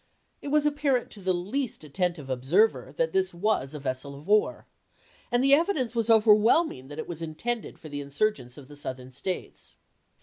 [0.41, 4.65] It was apparent to the least attentive observer that this was a vessel of war,
[5.31, 8.75] and the evidence was overwhelming that it was intended for the insur gents of the
[8.75, 9.75] Southern States.